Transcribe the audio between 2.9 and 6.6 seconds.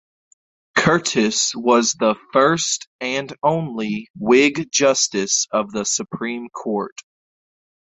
and only Whig justice of the Supreme